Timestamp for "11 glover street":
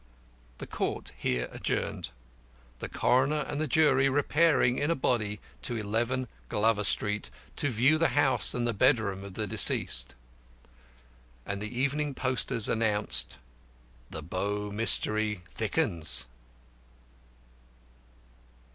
5.77-7.29